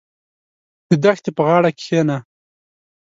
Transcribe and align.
•د 0.89 0.91
دښتې 1.03 1.29
په 1.37 1.41
غاړه 1.47 1.69
کښېنه. 1.79 2.17